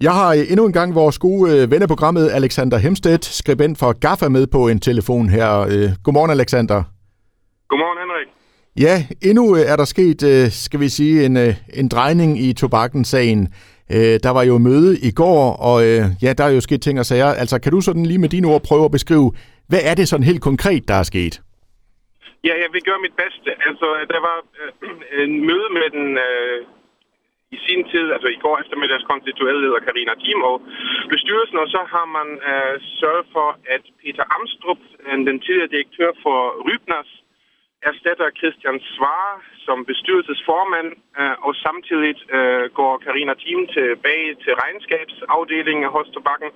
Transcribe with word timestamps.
Jeg 0.00 0.12
har 0.12 0.30
øh, 0.34 0.50
endnu 0.50 0.66
en 0.66 0.72
gang 0.72 0.94
vores 0.94 1.18
gode 1.18 1.52
øh, 1.52 1.70
venneprogrammet 1.70 2.30
Alexander 2.30 2.78
Hemstedt, 2.78 3.24
skribent 3.24 3.78
for 3.78 4.00
GAFA, 4.00 4.28
med 4.28 4.46
på 4.46 4.68
en 4.68 4.80
telefon 4.80 5.28
her. 5.28 5.60
Øh, 5.60 5.88
godmorgen, 6.04 6.30
Alexander. 6.30 6.82
Godmorgen, 7.68 7.98
Henrik. 8.02 8.28
Ja, 8.86 9.06
endnu 9.28 9.44
er 9.72 9.76
der 9.76 9.84
sket, 9.84 10.52
skal 10.52 10.80
vi 10.80 10.88
sige, 10.88 11.26
en, 11.26 11.36
en 11.74 11.88
drejning 11.88 12.38
i 12.38 12.52
tobakken-sagen. 12.52 13.48
Der 14.26 14.30
var 14.30 14.42
jo 14.42 14.58
møde 14.58 14.98
i 15.08 15.10
går, 15.10 15.52
og 15.52 15.84
ja, 16.22 16.32
der 16.38 16.44
er 16.44 16.48
jo 16.48 16.60
sket 16.60 16.82
ting 16.82 16.98
og 16.98 17.06
sager. 17.06 17.26
Altså, 17.26 17.58
kan 17.58 17.72
du 17.72 17.80
sådan 17.80 18.06
lige 18.06 18.18
med 18.18 18.28
dine 18.28 18.48
ord 18.48 18.62
prøve 18.62 18.84
at 18.84 18.90
beskrive, 18.90 19.32
hvad 19.68 19.80
er 19.82 19.94
det 19.94 20.08
sådan 20.08 20.26
helt 20.30 20.42
konkret, 20.42 20.88
der 20.88 20.94
er 20.94 21.02
sket? 21.02 21.40
Ja, 22.44 22.54
jeg 22.62 22.70
vil 22.72 22.82
gøre 22.88 23.00
mit 23.06 23.16
bedste. 23.22 23.50
Altså, 23.68 23.86
der 24.12 24.20
var 24.28 24.36
øh, 24.60 25.22
en 25.24 25.32
møde 25.48 25.68
med 25.78 25.86
den 25.96 26.06
øh, 26.28 26.58
i 27.56 27.58
sin 27.66 27.82
tid, 27.92 28.06
altså 28.14 28.28
i 28.36 28.42
går 28.44 28.54
eftermiddags 28.62 29.04
konstituerede 29.12 29.62
leder 29.64 29.80
Karina 29.86 30.14
Timo 30.24 30.50
bestyrelsen, 31.14 31.58
og 31.64 31.68
så 31.74 31.80
har 31.94 32.06
man 32.18 32.28
øh, 32.50 32.74
sørget 33.00 33.26
for, 33.34 33.48
at 33.74 33.82
Peter 34.02 34.24
Amstrup, 34.36 34.80
øh, 35.06 35.18
den 35.28 35.38
tidligere 35.44 35.74
direktør 35.74 36.10
for 36.24 36.38
Rybners, 36.66 37.10
erstatter 37.90 38.28
Christian 38.38 38.78
Svare 38.94 39.34
som 39.66 39.78
bestyrelsesformand, 39.90 40.88
øh, 41.20 41.36
og 41.46 41.52
samtidig 41.66 42.14
øh, 42.36 42.64
går 42.78 42.92
Karina 43.04 43.34
Thiem 43.42 43.62
tilbage 43.76 44.34
til 44.44 44.52
regnskabsafdelingen 44.62 45.88
hos 45.96 46.08
Tobakken, 46.14 46.50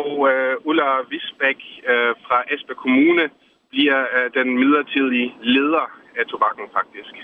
og 0.00 0.10
øh, 0.30 0.54
Ulla 0.68 0.88
Visbæk 1.10 1.60
øh, 1.90 2.12
fra 2.26 2.38
Esbjerg 2.52 2.80
Kommune 2.84 3.24
bliver 3.72 4.00
øh, 4.16 4.26
den 4.38 4.48
midlertidige 4.60 5.34
leder 5.42 5.86
af 6.18 6.24
Tobakken 6.26 6.66
faktisk. 6.78 7.14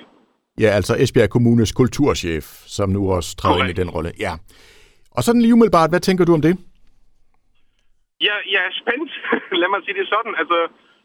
Ja, 0.65 0.71
altså 0.79 0.93
Esbjerg 1.03 1.31
Kommunes 1.31 1.73
kulturchef, 1.73 2.47
som 2.77 2.89
nu 2.97 3.01
også 3.17 3.31
træder 3.41 3.61
ind 3.63 3.71
i 3.75 3.81
den 3.83 3.91
rolle. 3.91 4.11
Ja. 4.27 4.33
Og 5.17 5.21
sådan 5.23 5.43
lige 5.43 5.55
umiddelbart, 5.57 5.91
hvad 5.93 6.03
tænker 6.09 6.25
du 6.25 6.33
om 6.39 6.43
det? 6.49 6.55
Ja, 8.29 8.37
jeg 8.55 8.63
er 8.69 8.75
spændt. 8.83 9.11
Lad 9.61 9.69
mig 9.73 9.81
sige 9.85 9.99
det 10.01 10.07
sådan. 10.15 10.35
Altså, 10.43 10.59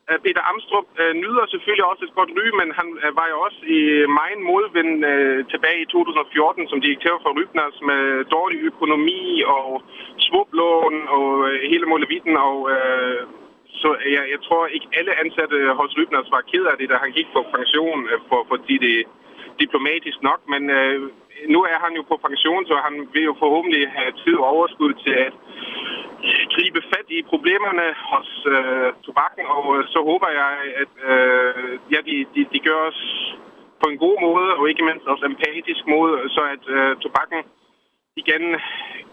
øh, 0.10 0.18
Peter 0.26 0.44
Amstrup 0.52 0.88
øh, 1.02 1.14
nyder 1.24 1.46
selvfølgelig 1.54 1.86
også 1.92 2.04
et 2.08 2.18
godt 2.20 2.32
ry, 2.38 2.46
men 2.60 2.68
han 2.80 2.88
øh, 3.04 3.12
var 3.20 3.28
jo 3.34 3.38
også 3.48 3.60
i 3.78 3.80
meget 4.20 4.40
modvind 4.52 4.94
øh, 5.12 5.40
tilbage 5.54 5.80
i 5.84 5.92
2014 5.92 6.70
som 6.72 6.82
direktør 6.86 7.16
for 7.24 7.32
Rybners 7.38 7.78
med 7.90 8.02
dårlig 8.36 8.60
økonomi 8.72 9.22
og 9.58 9.68
svublån 10.26 10.96
og 11.18 11.30
øh, 11.50 11.56
hele 11.72 11.86
målevitten. 11.92 12.36
Og, 12.50 12.58
øh, 12.74 13.20
så 13.82 13.90
jeg, 14.16 14.24
jeg 14.34 14.40
tror 14.46 14.64
ikke 14.76 14.88
alle 15.00 15.14
ansatte 15.24 15.58
hos 15.80 15.92
Rybners 15.98 16.30
var 16.36 16.44
ked 16.52 16.66
af 16.72 16.76
det, 16.78 16.88
da 16.92 16.98
han 17.04 17.12
gik 17.18 17.30
på 17.36 17.42
pension, 17.56 18.00
øh, 18.12 18.20
for, 18.30 18.42
fordi 18.52 18.76
det 18.88 18.98
diplomatisk 19.64 20.20
nok, 20.30 20.42
men 20.54 20.64
øh, 20.80 20.98
nu 21.54 21.60
er 21.72 21.78
han 21.86 21.94
jo 22.00 22.04
på 22.12 22.16
pension, 22.28 22.64
så 22.70 22.76
han 22.86 22.96
vil 23.14 23.24
jo 23.30 23.36
forhåbentlig 23.44 23.84
have 23.98 24.12
tid 24.24 24.36
og 24.44 24.48
overskud 24.56 24.94
til 25.04 25.16
at 25.28 25.34
gribe 26.54 26.82
fat 26.92 27.08
i 27.18 27.20
problemerne 27.32 27.86
hos 28.12 28.30
øh, 28.56 28.90
tobakken, 29.06 29.46
og 29.56 29.66
øh, 29.76 29.82
så 29.94 30.00
håber 30.10 30.30
jeg, 30.42 30.52
at 30.82 30.92
øh, 31.12 31.74
ja, 31.94 32.00
de, 32.08 32.16
de, 32.36 32.42
de 32.54 32.60
gør 32.68 32.80
os 32.90 33.02
på 33.82 33.86
en 33.92 33.98
god 34.06 34.18
måde, 34.28 34.50
og 34.60 34.64
ikke 34.70 34.86
mindst 34.90 35.06
også 35.14 35.26
empatisk 35.26 35.84
måde, 35.96 36.16
så 36.36 36.42
at 36.56 36.64
øh, 36.78 36.92
tobakken 37.06 37.40
igen 38.22 38.44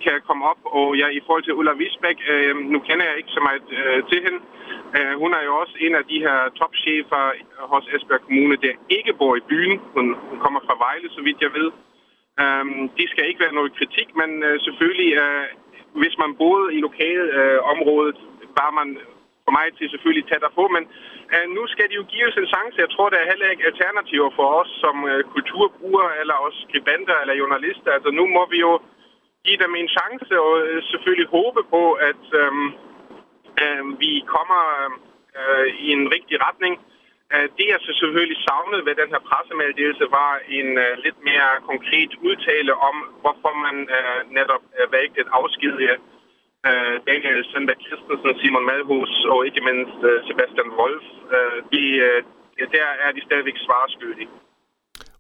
kan 0.04 0.16
komme 0.28 0.44
op. 0.52 0.60
Og 0.64 0.86
ja, 1.00 1.06
i 1.08 1.20
forhold 1.26 1.44
til 1.44 1.54
Ulla 1.58 1.72
Visbæk, 1.72 2.18
øh, 2.32 2.56
nu 2.72 2.78
kender 2.88 3.04
jeg 3.06 3.16
ikke 3.16 3.36
så 3.36 3.40
meget 3.48 3.66
øh, 3.78 4.02
til 4.10 4.18
hende. 4.24 4.40
Øh, 4.96 5.14
hun 5.22 5.30
er 5.38 5.42
jo 5.48 5.52
også 5.62 5.74
en 5.80 5.94
af 6.00 6.04
de 6.10 6.18
her 6.26 6.38
topchefer 6.58 7.24
hos 7.72 7.84
Esbjerg 7.94 8.20
Kommune, 8.26 8.56
der 8.56 8.72
ikke 8.96 9.12
bor 9.20 9.36
i 9.36 9.46
byen. 9.50 9.80
Hun, 9.94 10.06
hun 10.30 10.38
kommer 10.44 10.60
fra 10.66 10.78
Vejle, 10.84 11.08
så 11.16 11.20
vidt 11.26 11.40
jeg 11.46 11.52
ved. 11.58 11.68
Øh, 12.42 12.64
det 12.98 13.06
skal 13.10 13.28
ikke 13.28 13.44
være 13.44 13.58
noget 13.58 13.76
kritik, 13.78 14.08
men 14.20 14.30
øh, 14.48 14.60
selvfølgelig, 14.66 15.12
øh, 15.24 15.46
hvis 16.00 16.14
man 16.22 16.30
boede 16.42 16.74
i 16.76 16.80
lokalområdet, 16.86 18.18
øh, 18.42 18.58
var 18.60 18.70
man 18.78 18.88
for 19.50 19.52
mig 19.58 19.66
til 19.78 19.86
selvfølgelig 19.90 20.26
tættere 20.28 20.56
på, 20.58 20.64
men 20.76 20.84
øh, 21.34 21.46
nu 21.56 21.62
skal 21.72 21.86
de 21.90 21.98
jo 22.00 22.04
gives 22.14 22.34
en 22.36 22.50
chance. 22.54 22.82
Jeg 22.84 22.90
tror, 22.94 23.08
der 23.08 23.18
er 23.20 23.30
heller 23.32 23.48
ikke 23.52 23.68
alternativer 23.70 24.30
for 24.38 24.48
os 24.60 24.70
som 24.82 24.96
øh, 25.10 25.20
kulturbrugere, 25.34 26.12
eller 26.20 26.36
også 26.46 26.58
skribenter, 26.66 27.16
eller 27.22 27.40
journalister. 27.42 27.90
Altså 27.96 28.10
nu 28.18 28.24
må 28.36 28.42
vi 28.52 28.58
jo 28.66 28.72
give 29.46 29.58
dem 29.64 29.74
en 29.74 29.88
chance, 29.96 30.32
og 30.46 30.52
øh, 30.66 30.82
selvfølgelig 30.90 31.28
håbe 31.36 31.62
på, 31.74 31.82
at 31.92 32.24
øh, 32.40 32.52
øh, 33.62 33.82
vi 34.02 34.12
kommer 34.34 34.62
øh, 35.38 35.66
i 35.84 35.86
en 35.96 36.04
rigtig 36.14 36.36
retning. 36.48 36.74
Øh, 37.34 37.48
det, 37.56 37.66
jeg 37.72 37.80
så 37.82 37.92
selvfølgelig 38.00 38.40
savnede 38.48 38.86
ved 38.86 38.94
den 39.02 39.12
her 39.14 39.22
pressemeddelelse, 39.28 40.04
var 40.20 40.32
en 40.58 40.68
uh, 40.84 40.92
lidt 41.04 41.18
mere 41.28 41.50
konkret 41.70 42.12
udtale 42.28 42.72
om, 42.88 42.96
hvorfor 43.22 43.52
man 43.66 43.76
uh, 43.96 44.20
netop 44.38 44.64
uh, 44.78 44.92
valgte 44.96 45.20
at 45.22 45.32
afskedige 45.38 45.96
uh, 46.68 46.94
Daniel 47.08 47.44
Sandberg 47.50 47.80
Christensen, 47.86 48.38
Simon 48.40 48.66
Malhus 48.70 49.12
og 49.32 49.38
ikke 49.48 49.62
mindst 49.68 49.98
uh, 50.10 50.16
Sebastian 50.26 50.70
Wolf. 50.78 51.06
Uh, 51.36 51.58
de, 51.72 51.82
uh, 52.06 52.18
der 52.76 52.88
er 53.04 53.10
de 53.16 53.26
stadigvæk 53.28 53.58
svarskyldige. 53.66 54.30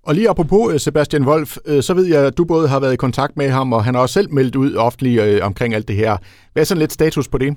Og 0.06 0.12
lige 0.14 0.30
apropos 0.32 0.64
øh, 0.72 0.78
Sebastian 0.86 1.24
Wolf, 1.30 1.50
øh, 1.70 1.80
så 1.86 1.92
ved 1.98 2.06
jeg, 2.14 2.20
at 2.26 2.38
du 2.38 2.44
både 2.54 2.66
har 2.72 2.80
været 2.80 2.96
i 2.96 3.04
kontakt 3.06 3.34
med 3.40 3.48
ham, 3.58 3.72
og 3.76 3.84
han 3.86 3.94
har 3.94 4.02
også 4.02 4.16
selv 4.18 4.30
meldt 4.38 4.56
ud 4.56 4.70
offentligt 4.86 5.18
øh, 5.26 5.38
omkring 5.48 5.70
alt 5.74 5.88
det 5.90 5.96
her. 6.02 6.12
Hvad 6.52 6.62
er 6.62 6.68
sådan 6.68 6.84
lidt 6.84 6.98
status 6.98 7.28
på 7.28 7.38
det? 7.44 7.50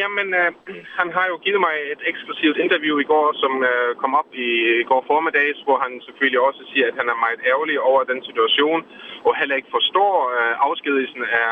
Jamen, 0.00 0.28
øh, 0.40 0.50
han 0.98 1.08
har 1.16 1.26
jo 1.32 1.36
givet 1.44 1.60
mig 1.66 1.74
et 1.92 2.02
eksklusivt 2.10 2.58
interview 2.64 2.96
i 3.04 3.06
går, 3.12 3.26
som 3.42 3.52
øh, 3.70 3.90
kom 4.02 4.12
op 4.20 4.30
i, 4.46 4.50
i 4.82 4.84
går 4.90 5.02
formiddags, 5.10 5.58
hvor 5.66 5.78
han 5.84 5.92
selvfølgelig 6.06 6.40
også 6.48 6.62
siger, 6.70 6.86
at 6.90 6.98
han 7.00 7.08
er 7.12 7.22
meget 7.24 7.40
ærgerlig 7.50 7.76
over 7.90 8.02
den 8.12 8.20
situation, 8.28 8.80
og 9.26 9.32
heller 9.40 9.56
ikke 9.56 9.74
forstår 9.78 10.12
øh, 10.36 10.54
afskedelsen 10.66 11.22
af 11.42 11.50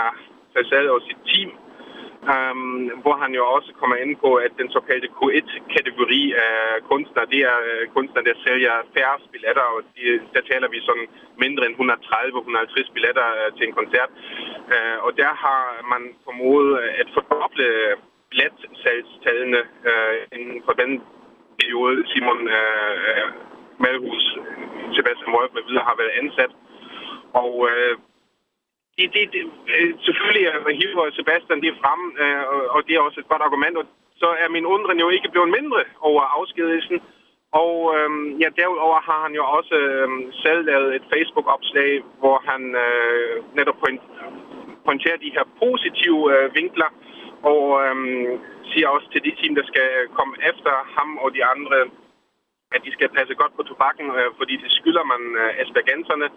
Fassade 0.54 0.90
og 0.96 1.00
sit 1.08 1.20
team. 1.30 1.50
Um, 2.34 2.90
hvor 3.02 3.16
han 3.22 3.32
jo 3.38 3.42
også 3.56 3.70
kommer 3.80 3.96
ind 4.04 4.14
på, 4.24 4.30
at 4.46 4.52
den 4.60 4.68
såkaldte 4.76 5.08
Q1-kategori 5.18 6.22
af 6.46 6.56
kunstnere, 6.90 7.30
det 7.34 7.40
er 7.52 7.58
øh, 7.70 7.82
kunstnere, 7.96 8.24
der 8.28 8.42
sælger 8.46 8.74
færre 8.94 9.16
billetter, 9.32 9.66
og 9.74 9.80
de, 9.96 10.02
der 10.34 10.42
taler 10.50 10.68
vi 10.74 10.78
sådan 10.88 11.08
mindre 11.44 11.62
end 11.66 11.76
130-150 11.76 12.92
billetter 12.94 13.26
øh, 13.38 13.48
til 13.56 13.64
en 13.66 13.78
koncert. 13.80 14.10
Uh, 14.72 14.96
og 15.06 15.10
der 15.20 15.32
har 15.44 15.62
man 15.92 16.02
formået 16.24 16.72
at 17.00 17.08
fordoble 17.16 17.66
billetsalgstallene 18.30 19.60
uh, 19.90 20.16
inden 20.36 20.58
for 20.66 20.74
den 20.82 20.92
periode, 21.58 21.96
Simon 22.10 22.40
uh, 22.58 23.26
Malhus, 23.82 24.24
Sebastian 24.96 25.34
Wolf 25.34 25.50
med 25.54 25.62
videre 25.68 25.88
har 25.90 25.96
været 26.00 26.16
ansat. 26.22 26.52
Og 27.42 27.52
uh, 27.70 27.92
det, 28.98 29.06
det, 29.14 29.24
det, 29.32 29.42
øh, 29.74 29.90
selvfølgelig 30.06 30.46
hiver 30.80 31.10
Sebastian 31.10 31.60
det 31.64 31.80
frem, 31.82 32.02
øh, 32.22 32.44
og 32.74 32.80
det 32.86 32.92
er 32.94 33.06
også 33.06 33.20
et 33.20 33.28
godt 33.32 33.42
argument, 33.48 33.76
og 33.76 33.86
så 34.22 34.28
er 34.42 34.48
min 34.48 34.66
undren 34.66 34.98
jo 35.04 35.08
ikke 35.08 35.32
blevet 35.32 35.50
mindre 35.58 35.80
over 36.00 36.22
afskedelsen. 36.38 37.00
Og 37.52 37.74
øhm, 37.96 38.26
ja, 38.42 38.48
derudover 38.60 38.98
har 39.08 39.20
han 39.26 39.34
jo 39.34 39.44
også 39.58 39.74
øhm, 39.74 40.32
selv 40.32 40.60
lavet 40.64 40.94
et 40.94 41.04
Facebook-opslag, 41.12 42.02
hvor 42.18 42.38
han 42.50 42.62
øh, 42.84 43.34
netop 43.58 43.78
point, 43.82 44.02
pointerer 44.86 45.16
de 45.16 45.34
her 45.36 45.44
positive 45.62 46.20
øh, 46.34 46.54
vinkler, 46.54 46.90
og 47.42 47.62
øhm, 47.84 48.40
siger 48.70 48.88
også 48.88 49.08
til 49.10 49.24
de 49.26 49.32
team, 49.38 49.54
der 49.54 49.66
skal 49.66 49.88
komme 50.18 50.34
efter 50.50 50.72
ham 50.96 51.18
og 51.18 51.34
de 51.34 51.44
andre, 51.44 51.76
at 52.74 52.80
de 52.84 52.92
skal 52.92 53.08
passe 53.08 53.34
godt 53.34 53.56
på 53.56 53.62
tobakken, 53.62 54.06
øh, 54.18 54.30
fordi 54.38 54.54
det 54.62 54.70
skylder 54.78 55.04
man 55.12 55.22
øh, 55.42 55.60
aspergenserne. 55.62 56.28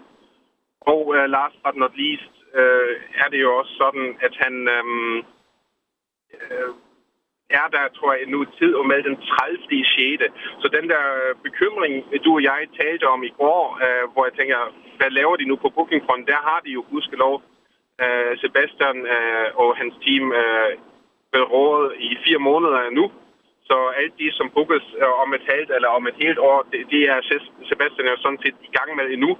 Og 0.81 1.01
øh, 1.15 1.25
last 1.37 1.57
but 1.63 1.75
not 1.75 1.93
least, 2.03 2.33
øh, 2.53 2.95
er 3.21 3.27
det 3.31 3.41
jo 3.41 3.57
også 3.57 3.73
sådan, 3.81 4.17
at 4.21 4.33
han 4.43 4.53
øhm, 4.67 5.17
øh, 6.33 6.69
er 7.49 7.67
der, 7.75 7.83
tror 7.97 8.13
jeg, 8.13 8.25
nu 8.27 8.45
tid 8.45 8.73
og 8.75 8.85
med 8.87 9.03
den 9.03 9.15
30. 9.15 9.57
i 9.71 9.83
6. 9.83 10.23
Så 10.61 10.67
den 10.77 10.89
der 10.89 11.03
øh, 11.21 11.35
bekymring, 11.43 11.93
du 12.25 12.33
og 12.33 12.43
jeg 12.43 12.61
talte 12.81 13.05
om 13.07 13.23
i 13.23 13.33
går, 13.41 13.63
øh, 13.85 14.03
hvor 14.13 14.25
jeg 14.25 14.33
tænker, 14.33 14.59
hvad 14.97 15.09
laver 15.09 15.35
de 15.35 15.45
nu 15.45 15.55
på 15.55 15.69
bookingfronten? 15.69 16.27
Der 16.27 16.41
har 16.49 16.59
de 16.65 16.71
jo 16.77 16.85
gudskelov 16.91 17.41
øh, 18.03 18.33
Sebastian 18.41 18.97
øh, 19.15 19.47
og 19.61 19.69
hans 19.77 19.95
team 20.05 20.25
øh, 20.41 20.71
berådet 21.35 21.91
i 22.07 22.09
fire 22.25 22.41
måneder 22.49 22.89
nu. 22.89 23.05
Så 23.69 23.77
alt 24.01 24.13
det, 24.21 24.31
som 24.33 24.49
bookes 24.55 24.87
øh, 25.01 25.13
om 25.23 25.33
et 25.33 25.45
halvt 25.51 25.71
eller 25.75 25.89
om 25.97 26.07
et 26.07 26.17
helt 26.23 26.39
år, 26.39 26.59
det, 26.71 26.79
det 26.91 27.01
er 27.13 27.19
Sebastian 27.69 28.07
jo 28.07 28.17
sådan 28.17 28.41
set 28.43 28.57
i 28.67 28.71
gang 28.77 28.89
med 28.95 29.05
endnu. 29.15 29.31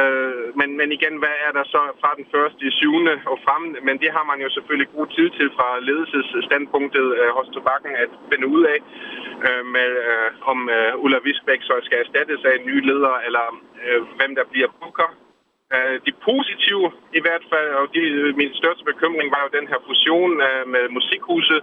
Øh, 0.00 0.44
men, 0.60 0.70
men 0.80 0.88
igen, 0.96 1.16
hvad 1.22 1.36
er 1.46 1.52
der 1.58 1.64
så 1.74 1.82
fra 2.00 2.10
den 2.18 2.26
første 2.34 2.62
i 2.66 2.76
syvende 2.80 3.14
og 3.32 3.38
frem? 3.46 3.64
Men 3.86 3.96
det 4.02 4.10
har 4.16 4.24
man 4.30 4.38
jo 4.44 4.48
selvfølgelig 4.50 4.88
god 4.96 5.06
tid 5.16 5.28
til 5.38 5.48
fra 5.56 5.68
ledelsesstandpunktet 5.88 7.06
øh, 7.20 7.30
hos 7.36 7.48
Tobakken 7.54 7.92
at 8.04 8.10
finde 8.30 8.46
ud 8.54 8.62
af, 8.74 8.78
øh, 9.46 9.64
med, 9.74 9.90
øh, 10.10 10.28
om 10.52 10.58
øh, 10.76 11.02
Ulla 11.02 11.18
Visbæk 11.24 11.62
så 11.62 11.74
skal 11.82 11.98
erstattes 12.04 12.40
af 12.48 12.52
en 12.58 12.66
ny 12.70 12.76
leder, 12.88 13.14
eller 13.26 13.46
øh, 13.86 14.00
hvem 14.18 14.32
der 14.38 14.44
bliver 14.52 14.68
booker. 14.80 15.10
Øh, 15.74 15.96
de 16.06 16.12
positive 16.28 16.86
i 17.18 17.20
hvert 17.24 17.44
fald, 17.52 17.70
og 17.80 17.84
de, 17.94 18.02
min 18.40 18.52
største 18.60 18.84
bekymring 18.90 19.28
var 19.34 19.42
jo 19.44 19.56
den 19.58 19.66
her 19.70 19.80
fusion 19.88 20.32
øh, 20.48 20.64
med 20.74 20.84
Musikhuset, 20.96 21.60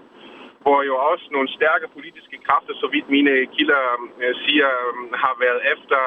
hvor 0.63 0.79
jo 0.89 0.95
også 1.11 1.25
nogle 1.35 1.49
stærke 1.57 1.87
politiske 1.95 2.37
kræfter, 2.45 2.73
så 2.81 2.87
vidt 2.93 3.07
mine 3.15 3.33
kilder 3.55 3.83
øh, 4.21 4.33
siger, 4.43 4.69
øh, 4.85 4.93
har 5.23 5.33
været 5.43 5.61
efter, 5.73 5.99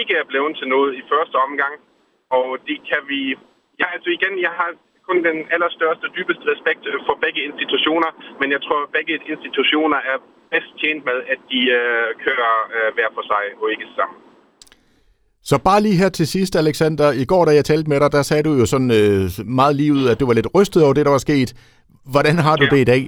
ikke 0.00 0.14
er 0.20 0.26
blevet 0.30 0.52
til 0.58 0.68
noget 0.74 0.90
i 1.00 1.02
første 1.12 1.36
omgang. 1.46 1.74
Og 2.38 2.46
det 2.68 2.78
kan 2.90 3.02
vi... 3.12 3.20
Ja, 3.80 3.86
altså 3.94 4.08
igen, 4.16 4.34
jeg 4.46 4.52
har 4.60 4.70
kun 5.08 5.18
den 5.28 5.38
allerstørste, 5.54 6.06
dybeste 6.16 6.44
respekt 6.52 6.82
for 7.06 7.14
begge 7.24 7.40
institutioner, 7.50 8.10
men 8.40 8.48
jeg 8.54 8.60
tror, 8.66 8.78
at 8.86 8.90
begge 8.98 9.14
institutioner 9.34 10.00
er 10.12 10.16
bedst 10.52 10.72
tjent 10.80 11.02
med, 11.08 11.18
at 11.32 11.40
de 11.52 11.60
øh, 11.80 12.08
kører 12.24 12.54
øh, 12.76 12.88
hver 12.94 13.10
for 13.16 13.24
sig 13.30 13.44
og 13.60 13.66
ikke 13.74 13.86
sammen. 13.98 14.18
Så 15.50 15.56
bare 15.68 15.80
lige 15.82 16.00
her 16.02 16.08
til 16.08 16.26
sidst, 16.34 16.56
Alexander. 16.56 17.12
I 17.22 17.24
går, 17.24 17.44
da 17.44 17.52
jeg 17.58 17.64
talte 17.64 17.90
med 17.90 18.00
dig, 18.00 18.12
der 18.12 18.22
sagde 18.22 18.42
du 18.48 18.52
jo 18.60 18.66
sådan 18.66 18.92
øh, 19.00 19.20
meget 19.60 19.74
lige 19.76 19.92
ud, 19.98 20.04
at 20.12 20.20
du 20.20 20.26
var 20.26 20.36
lidt 20.38 20.52
rystet 20.56 20.84
over 20.84 20.94
det, 20.94 21.04
der 21.06 21.14
var 21.16 21.24
sket. 21.28 21.50
Hvordan 22.12 22.36
har 22.46 22.56
du 22.56 22.64
ja. 22.64 22.70
det 22.74 22.80
i 22.80 22.90
dag? 22.94 23.02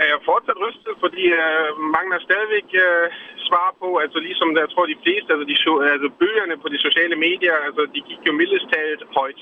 Jeg 0.00 0.10
er 0.18 0.22
fortsat 0.30 0.58
rystet, 0.64 0.94
fordi 1.06 1.24
øh, 1.42 1.68
mangler 1.96 2.18
stadigvæk 2.28 2.68
øh, 2.84 3.06
svar 3.48 3.68
på, 3.80 3.88
altså 4.04 4.18
ligesom 4.28 4.48
jeg 4.62 4.70
tror 4.70 4.86
de 4.86 5.02
fleste, 5.04 5.28
altså, 5.32 5.46
de, 5.50 5.56
altså 5.94 6.08
bøgerne 6.20 6.56
på 6.62 6.68
de 6.72 6.78
sociale 6.86 7.16
medier, 7.26 7.56
altså 7.66 7.82
de 7.94 8.00
gik 8.08 8.20
jo 8.28 8.32
mildest 8.40 8.66
talt 8.74 9.02
højt. 9.18 9.40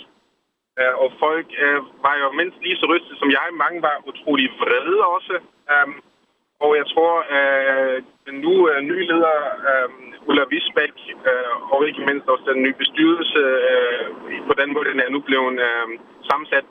Øh, 0.79 0.95
og 1.03 1.09
folk 1.25 1.49
øh, 1.65 1.81
var 2.07 2.15
jo 2.23 2.29
mindst 2.41 2.59
lige 2.67 2.81
så 2.81 2.87
rystet 2.93 3.15
som 3.19 3.31
jeg. 3.39 3.47
Mange 3.65 3.79
var 3.89 3.97
utrolig 4.11 4.49
vrede 4.61 4.99
også. 5.17 5.35
Um, 5.75 5.93
og 6.65 6.71
jeg 6.81 6.87
tror, 6.93 7.15
at 7.39 8.05
den 8.27 8.37
nu 8.47 8.55
øh, 8.71 8.81
nye 8.91 9.07
leder, 9.11 9.37
øh, 9.71 9.89
Ulla 10.29 10.45
Visbæk, 10.51 10.97
øh, 11.31 11.73
og 11.73 11.89
ikke 11.89 12.07
mindst 12.09 12.29
også 12.29 12.45
den 12.53 12.63
nye 12.63 12.77
bestyrelse, 12.83 13.43
øh, 13.71 14.05
på 14.49 14.55
den 14.61 14.69
måde, 14.75 14.91
den 14.93 15.01
er 15.01 15.11
nu 15.11 15.21
blevet 15.29 15.59
øh, 15.69 15.87
sammensat, 16.29 16.67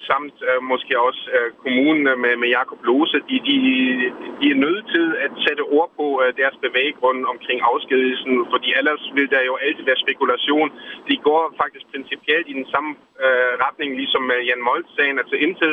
samt 0.00 0.36
øh, 0.48 0.62
måske 0.62 1.00
også 1.00 1.22
øh, 1.36 1.48
kommunen 1.62 2.04
med, 2.22 2.36
med 2.42 2.48
Jakob 2.48 2.80
Lose, 2.84 3.18
de, 3.30 3.36
de, 3.48 3.56
de 4.40 4.46
er 4.50 4.62
nødt 4.66 4.84
til 4.94 5.06
at 5.24 5.32
sætte 5.46 5.62
ord 5.76 5.90
på 5.98 6.06
øh, 6.22 6.36
deres 6.40 6.56
bevæggrund 6.64 7.20
omkring 7.32 7.58
afskedelsen, 7.70 8.34
fordi 8.52 8.68
ellers 8.78 9.04
vil 9.14 9.30
der 9.30 9.42
jo 9.50 9.54
altid 9.56 9.84
være 9.84 10.04
spekulation. 10.04 10.68
De 11.08 11.16
går 11.16 11.54
faktisk 11.62 11.84
principielt 11.92 12.48
i 12.48 12.52
den 12.60 12.68
samme 12.74 12.90
øh, 13.24 13.52
retning, 13.64 13.90
ligesom 13.96 14.22
med 14.22 14.38
Jan 14.48 14.66
Moltz-sagen, 14.68 15.18
altså 15.18 15.36
indtil 15.46 15.72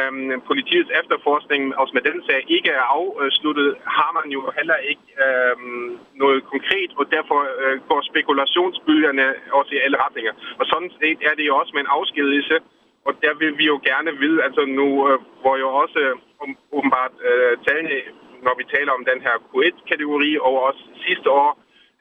um, 0.00 0.42
politiets 0.50 0.90
efterforskning 1.00 1.62
også 1.80 1.92
med 1.96 2.04
den 2.10 2.18
sag 2.28 2.40
ikke 2.56 2.70
er 2.70 2.86
afsluttet, 2.98 3.70
har 3.98 4.10
man 4.18 4.26
jo 4.36 4.40
heller 4.58 4.78
ikke 4.90 5.06
um, 5.26 5.98
noget 6.22 6.40
konkret, 6.52 6.90
og 7.00 7.04
derfor 7.16 7.40
øh, 7.62 7.76
går 7.88 8.00
spekulationsbølgerne 8.10 9.26
også 9.58 9.70
i 9.74 9.82
alle 9.84 9.98
retninger. 10.04 10.32
Og 10.60 10.64
sådan 10.72 10.92
set 11.00 11.18
er 11.28 11.34
det 11.38 11.44
jo 11.46 11.56
også 11.60 11.72
med 11.74 11.82
en 11.82 11.94
afskedelse, 11.98 12.56
og 13.06 13.12
der 13.22 13.34
vil 13.34 13.58
vi 13.58 13.64
jo 13.72 13.80
gerne 13.90 14.12
vide, 14.22 14.42
altså 14.46 14.62
nu, 14.64 14.88
øh, 15.08 15.18
hvor 15.40 15.56
jo 15.56 15.68
også 15.82 15.98
øh, 15.98 16.48
åbenbart 16.72 17.14
øh, 17.28 17.58
tale, 17.68 17.90
når 18.46 18.54
vi 18.60 18.64
taler 18.74 18.92
om 18.92 19.04
den 19.10 19.20
her 19.26 19.36
Q1-kategori, 19.48 20.38
og 20.46 20.52
også 20.68 20.82
sidste 21.06 21.30
år, 21.30 21.50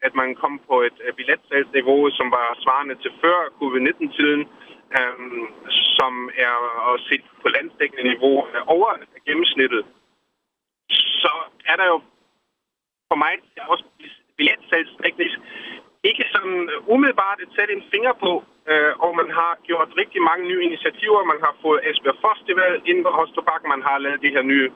at 0.02 0.16
man 0.16 0.36
kom 0.36 0.62
på 0.70 0.76
et 0.82 0.98
øh, 1.06 1.14
billetsalgsniveau, 1.14 2.10
som 2.20 2.28
var 2.32 2.58
svarende 2.64 2.96
til 2.96 3.12
før 3.22 3.38
covid-19-tiden, 3.60 4.42
øh, 4.98 5.16
som 5.98 6.14
er 6.46 6.54
også 6.92 7.06
set 7.10 7.26
på 7.42 7.48
landsdækkende 7.56 8.04
niveau 8.12 8.38
over 8.76 8.90
gennemsnittet, 9.28 9.86
så 11.24 11.34
er 11.66 11.76
der 11.76 11.86
jo 11.94 12.02
for 13.10 13.16
mig 13.16 13.34
også 13.74 13.84
billetsalgsteknisk 14.38 15.38
ikke 16.10 16.26
sådan 16.34 16.58
øh, 16.74 16.94
umiddelbart 16.94 17.40
at 17.46 17.56
sætte 17.58 17.74
en 17.78 17.86
finger 17.94 18.14
på, 18.26 18.32
øh, 18.72 18.94
og 19.06 19.12
man 19.22 19.30
har 19.40 19.54
gjort 19.68 19.90
rigtig 20.02 20.22
mange 20.30 20.44
nye 20.52 20.64
initiativer. 20.70 21.32
Man 21.34 21.42
har 21.46 21.54
fået 21.64 21.80
Esbjerg 21.90 22.20
Festival 22.26 22.74
ind 22.92 23.00
hos 23.20 23.32
Tobak. 23.36 23.64
Man 23.74 23.82
har 23.88 23.98
lavet 23.98 24.24
de 24.26 24.34
her 24.36 24.44
nye, 24.52 24.70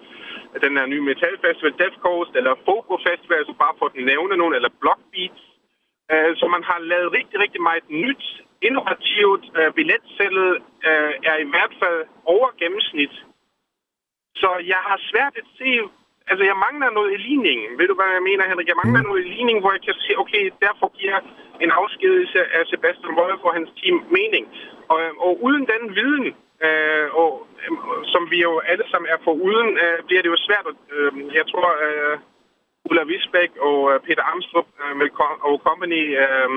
den 0.64 0.74
her 0.78 0.86
nye 0.94 1.04
metalfestival, 1.10 1.78
Death 1.82 1.98
Coast, 2.06 2.32
eller 2.40 2.54
Fogo 2.66 2.96
Festival, 3.08 3.46
så 3.46 3.54
bare 3.64 3.76
for 3.80 3.86
at 3.90 3.96
nævne 4.12 4.36
nogen, 4.38 4.56
eller 4.58 4.72
Blockbeats. 4.82 5.42
Øh, 6.12 6.32
så 6.40 6.46
man 6.56 6.64
har 6.70 6.80
lavet 6.92 7.14
rigtig, 7.18 7.38
rigtig 7.44 7.62
meget 7.70 7.86
nyt, 7.90 8.26
innovativt. 8.68 9.46
Øh, 9.60 9.70
øh, 10.90 11.14
er 11.32 11.38
i 11.46 11.50
hvert 11.54 11.74
fald 11.82 12.00
over 12.26 12.50
gennemsnit. 12.62 13.14
Så 14.42 14.50
jeg 14.74 14.82
har 14.90 15.00
svært 15.10 15.36
at 15.42 15.48
se, 15.60 15.70
altså 16.32 16.44
jeg 16.52 16.58
mangler 16.66 16.90
noget 16.98 17.12
i 17.16 17.20
ligningen. 17.28 17.70
Ved 17.80 17.88
du, 17.88 17.96
hvad 17.98 18.10
jeg 18.18 18.28
mener, 18.30 18.44
Henrik? 18.50 18.68
Jeg 18.72 18.82
mangler 18.84 19.02
mm. 19.02 19.08
noget 19.10 19.22
i 19.24 19.30
ligningen, 19.36 19.62
hvor 19.64 19.74
jeg 19.76 19.84
kan 19.86 19.96
sige, 20.06 20.20
okay, 20.24 20.44
derfor 20.66 20.88
giver 21.00 21.20
en 21.64 21.72
afskedelse 21.82 22.40
af 22.58 22.62
Sebastian 22.72 23.14
Wolf 23.20 23.42
og 23.48 23.54
hans 23.58 23.70
team 23.80 23.98
mening. 24.18 24.46
Og, 24.94 25.00
og 25.26 25.32
uden 25.46 25.64
den 25.74 25.84
viden, 25.98 26.28
øh, 26.68 27.08
og, 27.22 27.30
øh, 27.64 27.72
som 28.14 28.24
vi 28.32 28.38
jo 28.48 28.54
alle 28.72 28.86
sammen 28.92 29.08
er 29.14 29.20
for 29.26 29.34
uden, 29.48 29.70
øh, 29.84 29.98
bliver 30.08 30.22
det 30.22 30.30
jo 30.34 30.40
svært. 30.48 30.66
Øh, 30.96 31.12
jeg 31.40 31.46
tror, 31.52 31.68
øh, 31.86 32.16
Ulla 32.90 33.04
Wisbæk 33.10 33.52
og 33.70 33.80
øh, 33.92 34.00
Peter 34.08 34.24
Amstrup 34.32 34.68
øh, 34.84 34.96
og 35.48 35.56
company 35.68 36.02
øh, 36.24 36.50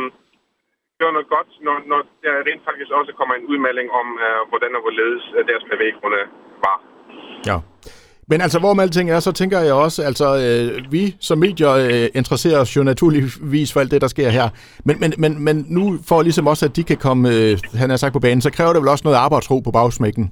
gør 1.00 1.11
noget 1.16 1.28
godt, 1.37 1.50
når, 1.66 1.76
når 1.90 2.00
der 2.25 2.34
rent 2.49 2.64
faktisk 2.69 2.90
også 3.00 3.12
kommer 3.19 3.34
en 3.34 3.46
udmelding 3.52 3.88
om, 4.00 4.08
øh, 4.25 4.40
hvordan 4.50 4.76
og 4.76 4.82
hvorledes 4.84 5.25
øh, 5.37 5.43
deres 5.50 5.64
bevæggrunde 5.73 6.20
var. 6.66 6.78
Ja. 7.49 7.56
Men 8.31 8.38
altså, 8.44 8.59
hvor 8.62 8.73
med 8.75 8.82
alting 8.87 9.09
er, 9.11 9.21
så 9.29 9.32
tænker 9.41 9.59
jeg 9.69 9.75
også, 9.87 9.99
altså, 10.11 10.27
øh, 10.44 10.93
vi 10.97 11.05
som 11.29 11.38
medier 11.47 11.73
øh, 11.87 12.06
interesserer 12.21 12.59
os 12.65 12.73
jo 12.77 12.82
naturligvis 12.93 13.69
for 13.73 13.81
alt 13.82 13.93
det, 13.94 14.00
der 14.05 14.11
sker 14.17 14.29
her. 14.38 14.47
Men, 14.88 14.97
men, 15.03 15.11
men, 15.23 15.32
men 15.47 15.56
nu 15.77 15.85
for 16.09 16.19
ligesom 16.29 16.47
også, 16.53 16.65
at 16.69 16.77
de 16.79 16.85
kan 16.91 16.99
komme, 17.06 17.23
øh, 17.35 17.53
han 17.82 17.88
har 17.93 17.99
sagt 18.03 18.15
på 18.17 18.25
banen, 18.27 18.43
så 18.47 18.50
kræver 18.56 18.73
det 18.73 18.81
vel 18.82 18.94
også 18.94 19.06
noget 19.09 19.23
arbejdsro 19.27 19.56
på 19.67 19.73
bagsmækken? 19.79 20.25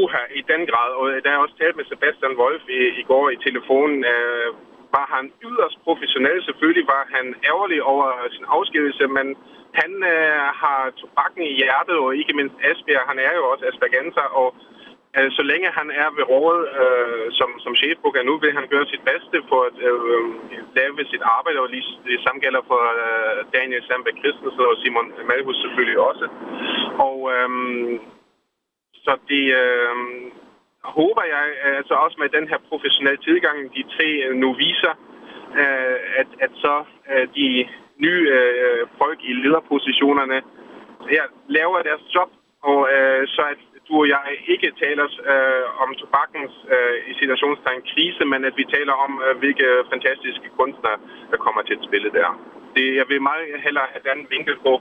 Uha, 0.00 0.22
i 0.40 0.42
den 0.52 0.62
grad. 0.70 0.90
Og 1.00 1.04
øh, 1.10 1.16
der 1.24 1.30
er 1.32 1.38
også 1.44 1.56
talt 1.62 1.76
med 1.78 1.86
Sebastian 1.92 2.34
Wolf 2.40 2.64
i, 2.78 2.82
i 3.00 3.02
går 3.10 3.26
i 3.34 3.38
telefonen. 3.46 3.98
Øh, 4.14 4.48
var 4.96 5.06
han 5.16 5.24
yderst 5.48 5.78
professionel. 5.86 6.38
Selvfølgelig 6.48 6.86
var 6.94 7.04
han 7.16 7.26
ærgerlig 7.50 7.80
over 7.92 8.06
sin 8.36 8.46
afskedelse, 8.56 9.04
men 9.16 9.26
han 9.80 9.92
øh, 10.12 10.46
har 10.62 10.80
tobakken 11.02 11.42
i 11.50 11.52
hjertet, 11.60 11.96
og 12.04 12.10
ikke 12.20 12.36
mindst 12.38 12.56
Asbjerg. 12.70 13.08
Han 13.10 13.18
er 13.26 13.32
jo 13.38 13.42
også 13.52 13.64
asperganser, 13.70 14.26
og 14.40 14.48
Øh, 15.16 15.30
så 15.36 15.42
længe 15.50 15.76
han 15.78 15.88
er 16.02 16.08
ved 16.16 16.24
rådet 16.32 16.64
øh, 16.82 17.26
som, 17.38 17.50
som 17.64 17.72
chefbooker 17.80 18.22
nu, 18.22 18.34
vil 18.38 18.52
han 18.58 18.66
gøre 18.72 18.86
sit 18.92 19.04
bedste 19.10 19.36
for 19.50 19.60
at 19.68 19.76
øh, 19.88 20.00
øh, 20.12 20.24
lave 20.78 21.04
sit 21.12 21.24
arbejde, 21.36 21.60
og 21.60 21.68
lige, 21.68 21.86
det 22.12 22.20
samme 22.24 22.40
gælder 22.44 22.62
for 22.70 22.80
øh, 23.04 23.38
Daniel 23.56 23.82
Sandberg 23.86 24.18
Christensen 24.20 24.64
og 24.70 24.76
Simon 24.82 25.08
Malhus 25.30 25.56
selvfølgelig 25.64 25.98
også. 26.10 26.26
Og 27.06 27.16
øh, 27.34 27.50
så 29.04 29.12
det 29.32 29.44
øh, 29.62 29.94
håber 30.84 31.24
jeg 31.34 31.46
øh, 31.64 31.76
altså 31.80 31.94
også 31.94 32.16
med 32.22 32.28
den 32.28 32.48
her 32.48 32.58
professionelle 32.70 33.22
tilgang, 33.28 33.56
de 33.76 33.82
tre 33.94 34.08
øh, 34.26 34.34
nu 34.42 34.48
viser, 34.52 34.94
øh, 35.62 35.96
at, 36.20 36.30
at 36.44 36.52
så 36.64 36.74
øh, 37.12 37.28
de 37.38 37.68
nye 38.04 38.24
øh, 38.38 38.86
folk 38.98 39.18
i 39.30 39.32
lederpositionerne 39.32 40.38
ja, 41.16 41.24
laver 41.48 41.82
deres 41.82 42.04
job, 42.14 42.30
og 42.70 42.78
øh, 42.96 43.20
så 43.34 43.42
at 43.52 43.60
du 43.88 43.92
og 44.02 44.08
jeg 44.16 44.24
ikke 44.52 44.68
taler 44.84 45.06
øh, 45.32 45.64
om 45.82 45.90
tobakkens 46.02 46.54
øh, 46.74 46.94
i 47.10 47.12
situationstegn 47.20 47.82
krise, 47.90 48.22
men 48.32 48.40
at 48.48 48.54
vi 48.60 48.64
taler 48.76 48.94
om, 49.06 49.12
øh, 49.24 49.32
hvilke 49.40 49.66
fantastiske 49.92 50.48
kunstnere, 50.58 50.98
der 51.30 51.38
kommer 51.44 51.62
til 51.68 51.74
at 51.78 51.86
spille 51.88 52.10
der. 52.18 52.28
Det, 52.76 52.86
jeg 53.00 53.06
vil 53.10 53.20
meget 53.30 53.44
hellere 53.66 53.88
have 53.92 54.04
den 54.10 54.20
vinkel 54.34 54.56
på, 54.66 54.72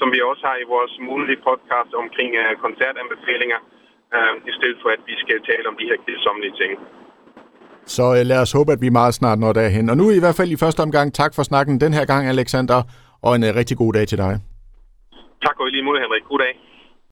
som 0.00 0.08
vi 0.14 0.18
også 0.30 0.42
har 0.48 0.56
i 0.64 0.66
vores 0.74 0.92
månedlige 1.08 1.42
podcast 1.48 1.92
omkring 2.02 2.30
øh, 2.42 2.52
koncertanbefalinger, 2.64 3.60
øh, 4.16 4.34
i 4.50 4.52
stedet 4.58 4.78
for 4.82 4.90
at 4.96 5.02
vi 5.10 5.14
skal 5.24 5.38
tale 5.50 5.66
om 5.70 5.76
de 5.80 5.88
her 5.90 5.98
kedsommelige 6.04 6.54
ting. 6.60 6.72
Så 7.96 8.04
øh, 8.16 8.22
lad 8.30 8.40
os 8.44 8.52
håbe, 8.58 8.70
at 8.76 8.80
vi 8.84 8.88
meget 9.00 9.14
snart 9.20 9.38
når 9.44 9.52
derhen. 9.60 9.86
Og 9.92 9.96
nu 10.00 10.04
i 10.18 10.22
hvert 10.24 10.38
fald 10.38 10.50
i 10.52 10.62
første 10.64 10.80
omgang, 10.86 11.06
tak 11.20 11.32
for 11.36 11.42
snakken 11.50 11.74
den 11.84 11.92
her 11.98 12.04
gang, 12.12 12.22
Alexander, 12.34 12.78
og 13.26 13.30
en 13.36 13.44
øh, 13.48 13.50
rigtig 13.60 13.76
god 13.82 13.92
dag 13.98 14.06
til 14.12 14.18
dig. 14.24 14.34
Tak 15.46 15.56
og 15.60 15.66
i 15.68 15.70
lige 15.70 15.86
måde, 15.88 16.00
Henrik. 16.04 16.24
God 16.32 16.38
dag. 16.46 16.52